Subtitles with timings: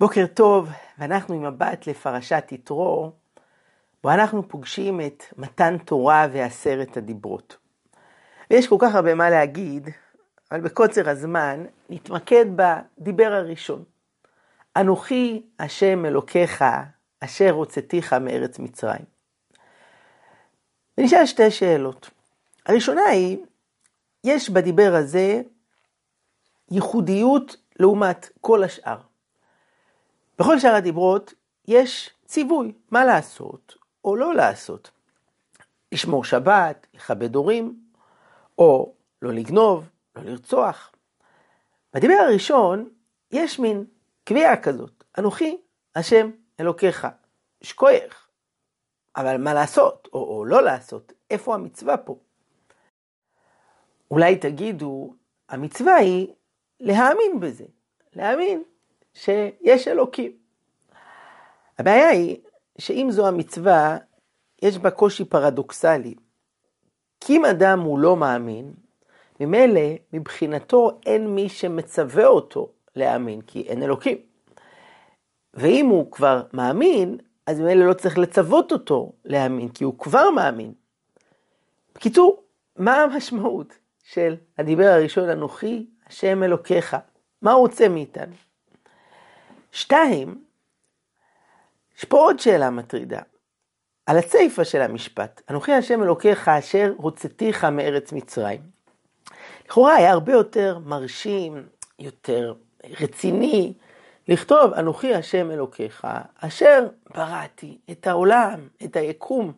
[0.00, 3.12] בוקר טוב, ואנחנו עם מבט לפרשת יתרו,
[4.02, 7.56] בו אנחנו פוגשים את מתן תורה ועשרת הדיברות.
[8.50, 9.88] ויש כל כך הרבה מה להגיד,
[10.50, 13.84] אבל בקוצר הזמן נתמקד בדיבר הראשון.
[14.76, 16.64] אנוכי השם אלוקיך,
[17.20, 19.04] אשר הוצאתיך מארץ מצרים.
[20.98, 22.10] ונשאל שתי שאלות.
[22.66, 23.38] הראשונה היא,
[24.24, 25.42] יש בדיבר הזה
[26.70, 29.09] ייחודיות לעומת כל השאר.
[30.40, 31.34] בכל שאר הדיברות
[31.68, 34.90] יש ציווי מה לעשות או לא לעשות.
[35.92, 37.80] לשמור שבת, לכבד הורים,
[38.58, 40.92] או לא לגנוב, לא לרצוח.
[41.94, 42.88] בדיבר הראשון
[43.30, 43.84] יש מין
[44.24, 45.60] קביעה כזאת, אנוכי
[45.94, 46.30] השם
[46.60, 47.06] אלוקיך,
[47.62, 48.28] שכוייך.
[49.16, 52.18] אבל מה לעשות, או, או לא לעשות, איפה המצווה פה?
[54.10, 55.14] אולי תגידו,
[55.48, 56.28] המצווה היא
[56.80, 57.66] להאמין בזה,
[58.12, 58.62] להאמין
[59.14, 60.32] שיש אלוקים.
[61.78, 62.36] הבעיה היא
[62.78, 63.98] שאם זו המצווה,
[64.62, 66.14] יש בה קושי פרדוקסלי.
[67.20, 68.72] כי אם אדם הוא לא מאמין,
[69.40, 69.80] ממילא
[70.12, 74.18] מבחינתו אין מי שמצווה אותו להאמין, כי אין אלוקים.
[75.54, 80.72] ואם הוא כבר מאמין, אז ממילא לא צריך לצוות אותו להאמין, כי הוא כבר מאמין.
[81.94, 82.42] בקיצור,
[82.76, 86.96] מה המשמעות של הדיבר הראשון, אנוכי השם אלוקיך?
[87.42, 88.34] מה הוא רוצה מאיתנו?
[89.72, 90.44] שתיים,
[91.98, 93.20] יש פה עוד שאלה מטרידה.
[94.06, 98.60] על הסיפא של המשפט, אנוכי השם אלוקיך אשר הוצאתיך מארץ מצרים.
[99.66, 101.66] לכאורה היה הרבה יותר מרשים,
[101.98, 102.54] יותר
[103.00, 103.74] רציני,
[104.28, 106.06] לכתוב אנוכי השם אלוקיך,
[106.38, 109.52] אשר בראתי את העולם, את היקום.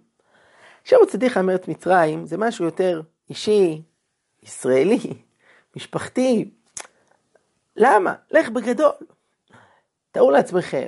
[0.87, 3.83] אשר הוצאתיך מארץ מצרים זה משהו יותר אישי,
[4.43, 4.99] ישראלי,
[5.77, 6.51] משפחתי.
[7.77, 8.15] למה?
[8.31, 8.93] לך בגדול.
[10.13, 10.87] תארו לעצמכם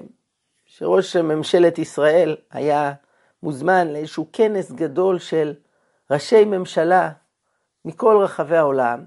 [0.65, 2.93] שראש ממשלת ישראל היה
[3.43, 5.55] מוזמן לאיזשהו כנס גדול של
[6.11, 7.11] ראשי ממשלה
[7.85, 9.05] מכל רחבי העולם,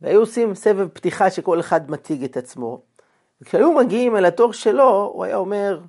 [0.00, 2.82] והיו עושים סבב פתיחה שכל אחד מציג את עצמו.
[3.40, 5.80] וכשהיו מגיעים אל התור שלו, הוא היה אומר,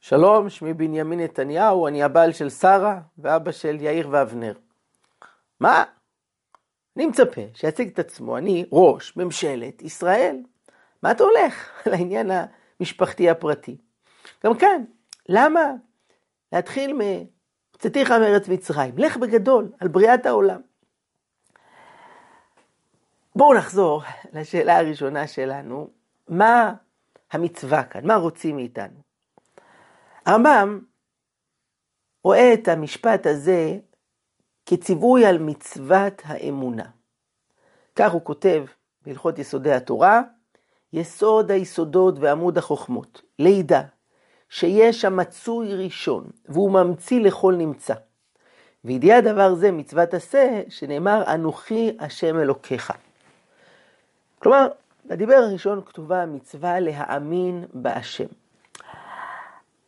[0.00, 4.52] שלום, שמי בנימין נתניהו, אני הבעל של שרה ואבא של יאיר ואבנר.
[5.60, 5.84] מה?
[6.96, 10.36] אני מצפה שיציג את עצמו, אני ראש ממשלת ישראל.
[11.02, 12.30] מה אתה הולך לעניין
[12.82, 13.76] המשפחתי הפרטי?
[14.44, 14.84] גם כאן,
[15.28, 15.60] למה
[16.52, 18.98] להתחיל מ"צאתיך מארץ מצרים"?
[18.98, 20.60] לך בגדול על בריאת העולם.
[23.36, 25.90] בואו נחזור לשאלה הראשונה שלנו,
[26.28, 26.74] מה
[27.32, 28.06] המצווה כאן?
[28.06, 29.00] מה רוצים מאיתנו?
[30.26, 30.80] הרמב"ם
[32.24, 33.78] רואה את המשפט הזה
[34.66, 36.90] כציווי על מצוות האמונה.
[37.96, 38.64] כך הוא כותב
[39.02, 40.22] בהלכות יסודי התורה,
[40.92, 43.82] יסוד היסודות ועמוד החוכמות, לידע
[44.48, 47.94] שיש המצוי ראשון, והוא ממציא לכל נמצא.
[48.84, 52.92] וידיעה דבר זה מצוות עשה, שנאמר אנוכי השם אלוקיך.
[54.38, 54.68] כלומר,
[55.06, 58.26] בדיבר הראשון כתובה המצווה להאמין בהשם.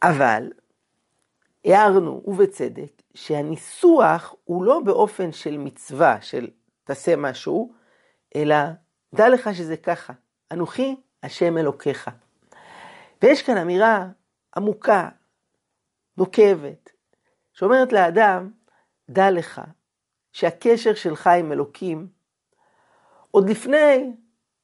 [0.03, 0.53] אבל
[1.64, 6.48] הערנו, ובצדק, שהניסוח הוא לא באופן של מצווה, של
[6.84, 7.72] תעשה משהו,
[8.37, 8.56] אלא
[9.14, 10.12] דע לך שזה ככה,
[10.54, 12.10] אנוכי השם אלוקיך.
[13.22, 14.09] ויש כאן אמירה
[14.56, 15.09] עמוקה,
[16.16, 16.91] נוקבת,
[17.53, 18.50] שאומרת לאדם,
[19.10, 19.60] דע לך
[20.32, 22.09] שהקשר שלך עם אלוקים,
[23.31, 24.12] עוד לפני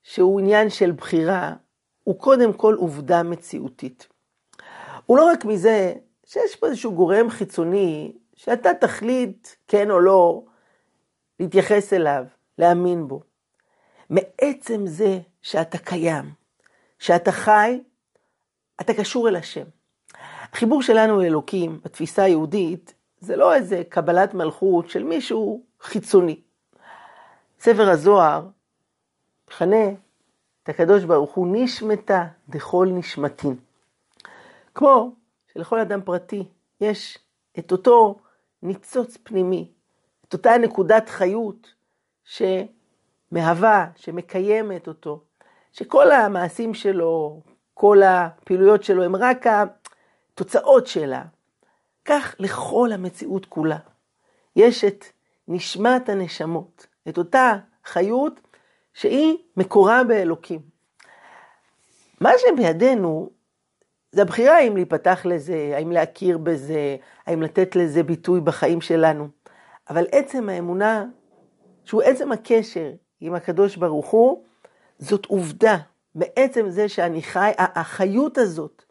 [0.02, 1.54] שהוא עניין של בחירה,
[2.04, 4.08] הוא קודם כל עובדה מציאותית.
[5.06, 5.92] הוא לא רק מזה
[6.24, 10.44] שיש פה איזשהו גורם חיצוני, שאתה תחליט, כן או לא,
[11.40, 12.24] להתייחס אליו,
[12.58, 13.22] להאמין בו.
[14.10, 16.32] מעצם זה שאתה קיים,
[16.98, 17.80] שאתה חי,
[18.80, 19.64] אתה קשור אל השם.
[20.52, 26.40] החיבור שלנו לאלוקים, בתפיסה היהודית, זה לא איזה קבלת מלכות של מישהו חיצוני.
[27.60, 28.48] ספר הזוהר
[29.48, 29.90] מכנה
[30.62, 33.56] את הקדוש ברוך הוא נשמתה דכל נשמתין.
[34.74, 35.14] כמו
[35.52, 36.44] שלכל אדם פרטי
[36.80, 37.18] יש
[37.58, 38.16] את אותו
[38.62, 39.72] ניצוץ פנימי,
[40.28, 41.74] את אותה נקודת חיות
[42.24, 45.24] שמהווה, שמקיימת אותו,
[45.72, 47.40] שכל המעשים שלו,
[47.74, 51.22] כל הפעילויות שלו הם רק התוצאות שלה.
[52.04, 53.78] כך לכל המציאות כולה.
[54.56, 55.04] יש את
[55.48, 58.40] נשמת הנשמות, את אותה חיות
[58.94, 60.60] שהיא מקורה באלוקים.
[62.20, 63.30] מה שבידינו
[64.12, 66.96] זה הבחירה האם להיפתח לזה, האם להכיר בזה,
[67.26, 69.28] האם לתת לזה ביטוי בחיים שלנו.
[69.90, 71.06] אבל עצם האמונה,
[71.84, 74.44] שהוא עצם הקשר עם הקדוש ברוך הוא,
[75.00, 75.76] זאת עובדה,
[76.14, 78.82] בעצם זה שאני חי, החיות הזאת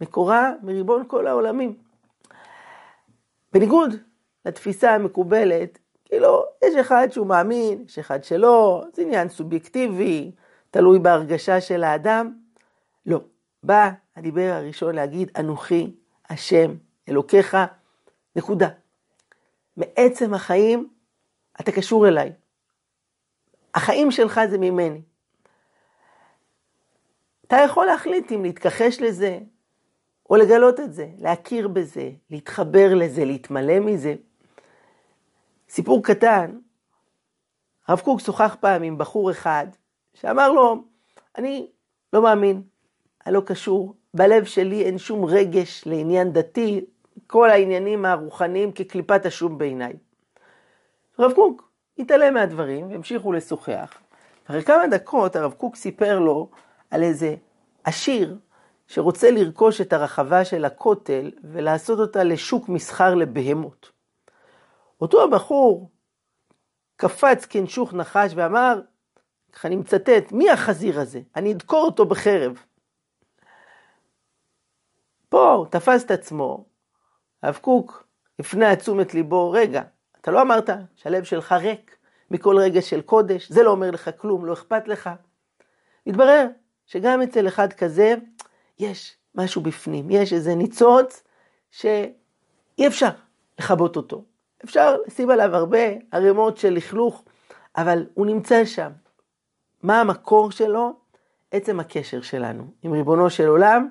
[0.00, 1.76] מקורה מריבון כל העולמים.
[3.52, 3.94] בניגוד
[4.44, 10.30] לתפיסה המקובלת, כאילו, יש אחד שהוא מאמין, יש אחד שלא, זה עניין סובייקטיבי,
[10.70, 12.38] תלוי בהרגשה של האדם.
[13.06, 13.20] לא.
[13.62, 15.94] בא הדיבר הראשון להגיד, אנוכי
[16.28, 16.74] השם
[17.08, 17.56] אלוקיך,
[18.36, 18.68] נקודה.
[19.76, 20.88] מעצם החיים
[21.60, 22.32] אתה קשור אליי.
[23.74, 25.02] החיים שלך זה ממני.
[27.48, 29.38] אתה יכול להחליט אם להתכחש לזה,
[30.30, 34.14] או לגלות את זה, להכיר בזה, להתחבר לזה, להתמלא מזה.
[35.68, 36.58] סיפור קטן,
[37.86, 39.66] הרב קוק שוחח פעם עם בחור אחד,
[40.14, 40.84] שאמר לו,
[41.38, 41.70] אני
[42.12, 42.62] לא מאמין,
[43.26, 46.84] אני לא קשור, בלב שלי אין שום רגש לעניין דתי,
[47.26, 49.92] כל העניינים הרוחניים כקליפת השום בעיניי.
[51.18, 53.98] הרב קוק התעלם מהדברים והמשיכו לשוחח.
[54.46, 56.48] אחרי כמה דקות הרב קוק סיפר לו
[56.90, 57.34] על איזה
[57.84, 58.38] עשיר
[58.86, 63.92] שרוצה לרכוש את הרחבה של הכותל ולעשות אותה לשוק מסחר לבהמות.
[65.00, 65.90] אותו הבחור
[66.96, 68.80] קפץ כנשוך נחש ואמר,
[69.52, 71.20] ככה אני מצטט, מי החזיר הזה?
[71.36, 72.62] אני אדקור אותו בחרב.
[75.28, 76.64] פה תפס את עצמו,
[77.42, 78.08] הרב קוק
[78.38, 79.82] הפנה את תשומת ליבו, רגע,
[80.20, 81.96] אתה לא אמרת שהלב שלך ריק
[82.30, 85.10] מכל רגע של קודש, זה לא אומר לך כלום, לא אכפת לך.
[86.06, 86.46] מתברר
[86.88, 88.14] שגם אצל אחד כזה
[88.78, 91.22] יש משהו בפנים, יש איזה ניצוץ
[91.70, 93.08] שאי אפשר
[93.58, 94.24] לכבות אותו.
[94.64, 95.78] אפשר לשים עליו הרבה
[96.12, 97.24] ערימות של לכלוך,
[97.76, 98.90] אבל הוא נמצא שם.
[99.82, 100.92] מה המקור שלו?
[101.50, 103.88] עצם הקשר שלנו עם ריבונו של עולם,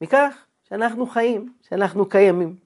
[0.00, 2.56] מכך שאנחנו חיים, שאנחנו קיימים.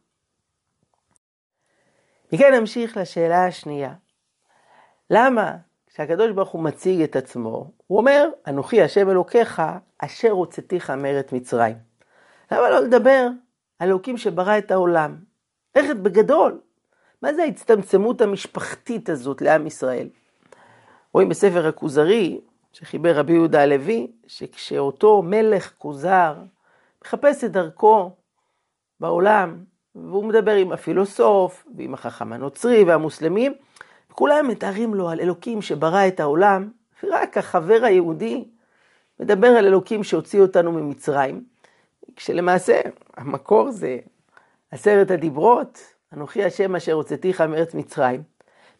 [2.32, 3.94] מכאן נמשיך לשאלה השנייה.
[5.10, 5.56] למה
[5.96, 9.62] כשהקדוש ברוך הוא מציג את עצמו, הוא אומר, אנוכי השם אלוקיך,
[9.98, 11.76] אשר הוצאתיך מארץ מצרים.
[12.52, 13.28] למה לא לדבר
[13.78, 15.16] על אלוקים שברא את העולם?
[15.76, 16.60] ללכת בגדול.
[17.22, 20.08] מה זה ההצטמצמות המשפחתית הזאת לעם ישראל?
[21.12, 22.40] רואים בספר הכוזרי,
[22.72, 26.34] שחיבר רבי יהודה הלוי, שכשאותו מלך כוזר
[27.04, 28.10] מחפש את דרכו
[29.00, 29.64] בעולם,
[29.94, 33.54] והוא מדבר עם הפילוסוף, ועם החכם הנוצרי והמוסלמים,
[34.16, 36.70] כולם מתארים לו על אלוקים שברא את העולם,
[37.02, 38.44] ורק החבר היהודי
[39.20, 41.44] מדבר על אלוקים שהוציא אותנו ממצרים,
[42.16, 42.80] כשלמעשה
[43.16, 43.98] המקור זה
[44.70, 45.80] עשרת הדיברות,
[46.12, 48.22] אנוכי השם אשר הוצאתיך מארץ מצרים.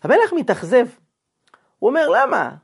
[0.02, 0.86] המלך מתאכזב,
[1.78, 2.54] הוא אומר, למה?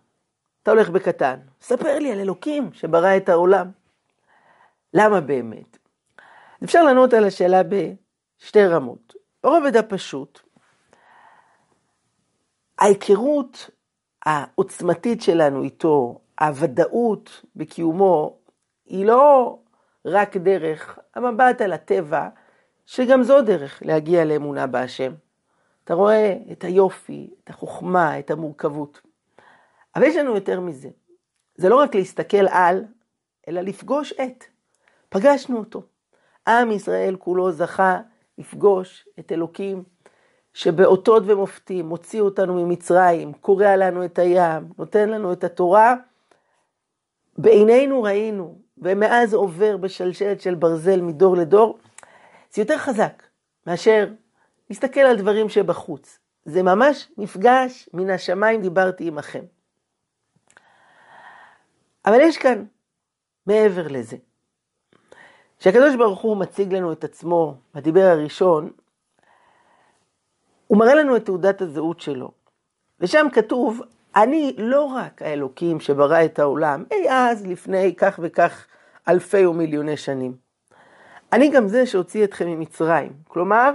[0.63, 3.71] אתה הולך בקטן, ספר לי על אלוקים שברא את העולם.
[4.95, 5.79] למה באמת?
[6.65, 9.15] אפשר לענות על השאלה בשתי רמות.
[9.45, 10.41] ברובד הפשוט,
[12.83, 13.71] ההיכרות
[14.25, 18.37] העוצמתית שלנו איתו, הוודאות בקיומו,
[18.87, 19.59] היא לא
[20.07, 22.29] רק דרך המבט על הטבע,
[22.87, 25.13] שגם זו דרך להגיע לאמונה בהשם.
[25.85, 29.01] אתה רואה את היופי, את החוכמה, את המורכבות.
[29.97, 30.89] אבל יש לנו יותר מזה.
[31.55, 32.85] זה לא רק להסתכל על,
[33.49, 34.45] אלא לפגוש את.
[35.09, 35.83] פגשנו אותו.
[36.49, 38.01] עם ישראל כולו זכה
[38.39, 39.85] לפגוש את אלוקים
[40.55, 45.95] שבאותות ומופתים מוציא אותנו ממצרים, קורע לנו את הים, נותן לנו את התורה.
[47.39, 51.79] בעינינו ראינו, ומאז עובר בשלשלת של ברזל מדור לדור,
[52.53, 53.23] זה יותר חזק
[53.67, 54.09] מאשר
[54.71, 56.19] להסתכל על דברים שבחוץ.
[56.45, 59.45] זה ממש מפגש מן השמיים דיברתי עמכם.
[62.07, 62.65] אבל יש כאן
[63.47, 64.17] מעבר לזה.
[65.59, 68.71] כשהקדוש ברוך הוא מציג לנו את עצמו בדיבר הראשון,
[70.73, 72.31] הוא מראה לנו את תעודת הזהות שלו.
[73.01, 73.81] ושם כתוב,
[74.17, 78.67] אני לא רק האלוקים שברא את העולם, אי אז לפני כך וכך
[79.09, 80.37] אלפי ומיליוני שנים.
[81.33, 83.13] אני גם זה שהוציא אתכם ממצרים.
[83.29, 83.71] כלומר,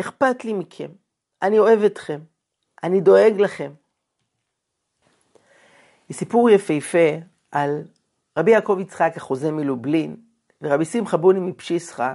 [0.00, 0.88] אכפת לי מכם,
[1.42, 2.20] אני אוהב אתכם,
[2.82, 3.72] אני דואג לכם.
[6.12, 7.16] סיפור יפהפה
[7.50, 7.82] על
[8.38, 10.16] רבי יעקב יצחק החוזה מלובלין
[10.62, 12.14] ורבי שמחה בוני מפשיסחה,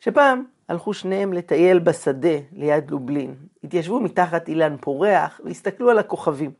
[0.00, 6.50] שפעם הלכו שניהם לטייל בשדה ליד לובלין, התיישבו מתחת אילן פורח והסתכלו על הכוכבים.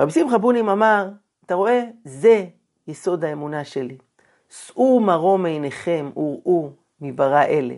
[0.00, 1.08] רבי שמחה בונים אמר,
[1.46, 2.44] אתה רואה, זה
[2.88, 3.96] יסוד האמונה שלי.
[4.50, 7.74] שאו מרום עיניכם וראו מברא אלה.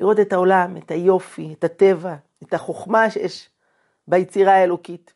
[0.00, 3.48] לראות את העולם, את היופי, את הטבע, את החוכמה שיש
[4.08, 5.14] ביצירה האלוקית.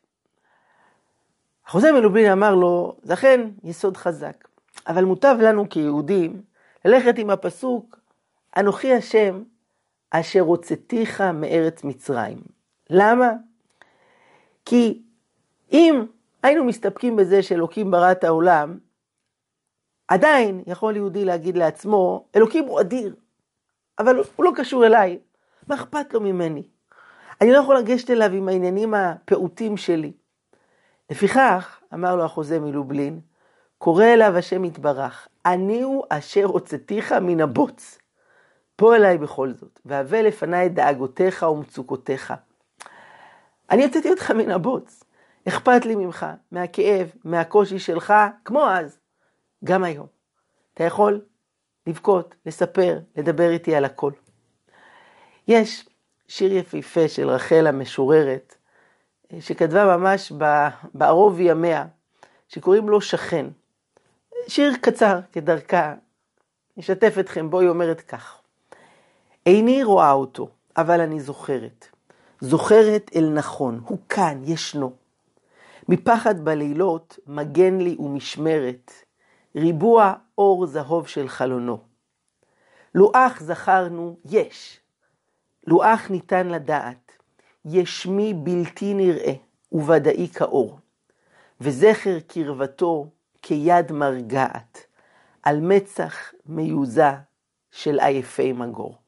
[1.65, 4.47] החוזה מלובלין אמר לו, זה אכן יסוד חזק,
[4.87, 6.41] אבל מוטב לנו כיהודים
[6.85, 7.99] ללכת עם הפסוק
[8.57, 9.43] אנוכי השם
[10.09, 12.37] אשר הוצאתיך מארץ מצרים.
[12.89, 13.31] למה?
[14.65, 15.03] כי
[15.71, 16.05] אם
[16.43, 18.77] היינו מסתפקים בזה שאלוקים ברא את העולם,
[20.07, 23.15] עדיין יכול יהודי להגיד לעצמו, אלוקים הוא אדיר,
[23.99, 25.19] אבל הוא לא קשור אליי,
[25.67, 26.63] מה אכפת לו ממני?
[27.41, 30.11] אני לא יכול לגשת אליו עם העניינים הפעוטים שלי.
[31.09, 33.19] לפיכך, אמר לו החוזה מלובלין,
[33.77, 37.99] קורא אליו השם יתברך, אני הוא אשר הוצאתיך מן הבוץ.
[38.79, 42.33] בוא אליי בכל זאת, והבא לפניי את דאגותיך ומצוקותיך.
[43.71, 45.03] אני הוצאתי אותך מן הבוץ.
[45.47, 48.13] אכפת לי ממך, מהכאב, מהקושי שלך,
[48.45, 48.99] כמו אז,
[49.63, 50.07] גם היום.
[50.73, 51.21] אתה יכול
[51.87, 54.11] לבכות, לספר, לדבר איתי על הכל.
[55.47, 55.89] יש
[56.27, 58.55] שיר יפהפה של רחל המשוררת,
[59.39, 60.31] שכתבה ממש
[60.93, 61.85] בערוב ימיה,
[62.47, 63.45] שקוראים לו שכן.
[64.47, 65.93] שיר קצר כדרכה,
[66.79, 68.41] אשתף אתכם בו, היא אומרת כך:
[69.47, 71.87] איני רואה אותו, אבל אני זוכרת.
[72.41, 74.93] זוכרת אל נכון, הוא כאן, ישנו.
[75.89, 78.91] מפחד בלילות מגן לי ומשמרת,
[79.55, 81.77] ריבוע אור זהוב של חלונו.
[82.95, 84.79] לו אך זכרנו, יש.
[85.67, 87.11] לו אך ניתן לדעת,
[87.65, 89.33] יש מי בלתי נראה
[89.71, 90.79] וודאי כאור,
[91.61, 93.07] וזכר קרבתו
[93.41, 94.85] כיד מרגעת,
[95.43, 97.11] על מצח מיוזה
[97.71, 99.06] של עייפי מגור.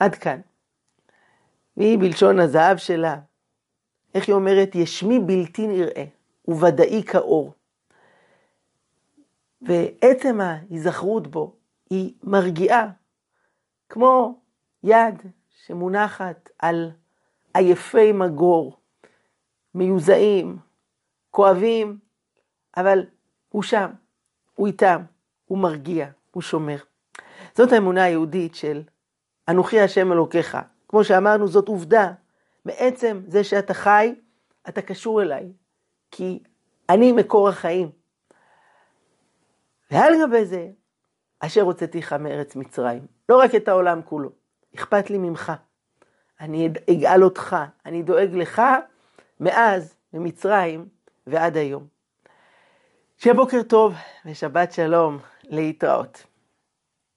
[0.00, 0.40] עד כאן.
[1.76, 3.20] והיא בלשון הזהב שלה,
[4.14, 4.74] איך היא אומרת?
[4.74, 6.04] ישמי בלתי נראה
[6.48, 7.54] וודאי כאור.
[9.62, 11.56] ועצם ההיזכרות בו
[11.90, 12.90] היא מרגיעה,
[13.88, 14.40] כמו
[14.82, 15.14] יד
[15.66, 16.90] שמונחת על
[17.54, 18.76] עייפי מגור,
[19.74, 20.58] מיוזעים,
[21.30, 21.98] כואבים,
[22.76, 23.06] אבל
[23.48, 23.90] הוא שם,
[24.54, 25.02] הוא איתם,
[25.46, 26.78] הוא מרגיע, הוא שומר.
[27.54, 28.82] זאת האמונה היהודית של
[29.50, 30.58] אנוכי השם אלוקיך.
[30.88, 32.12] כמו שאמרנו, זאת עובדה.
[32.64, 34.14] מעצם זה שאתה חי,
[34.68, 35.52] אתה קשור אליי,
[36.10, 36.42] כי
[36.88, 37.90] אני מקור החיים.
[39.90, 40.68] ועל גבי זה,
[41.40, 44.30] אשר הוצאתיך מארץ מצרים, לא רק את העולם כולו,
[44.74, 45.52] אכפת לי ממך.
[46.40, 48.62] אני אגאל אותך, אני דואג לך
[49.40, 50.88] מאז, ממצרים
[51.26, 51.86] ועד היום.
[53.16, 53.94] שיהיה בוקר טוב
[54.26, 56.29] ושבת שלום, להתראות.